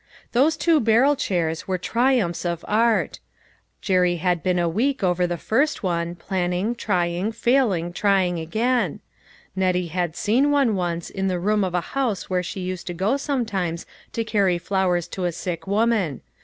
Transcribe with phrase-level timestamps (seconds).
[0.31, 3.19] Those two barrel chairs were triumphs of art.
[3.81, 9.01] Jerry had been a week over the first one, plan ning, trying, failing, trying again;
[9.55, 12.95] Nettie had seen one once, in the room of a house where she used to
[12.95, 16.21] go sometimes to carry flowers to a sick woman.